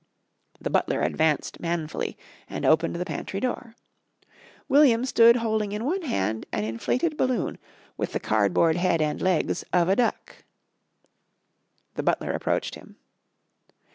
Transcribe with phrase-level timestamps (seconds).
[0.59, 2.17] The butler advanced manfully
[2.49, 3.75] and opened the pantry door.
[4.67, 7.59] William stood holding in one hand an inflated balloon
[7.97, 10.43] with the cardboard head and legs of a duck.
[11.93, 12.95] The butler approached him.